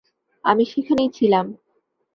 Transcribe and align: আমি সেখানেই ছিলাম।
আমি 0.45 0.63
সেখানেই 0.65 1.09
ছিলাম। 1.09 1.45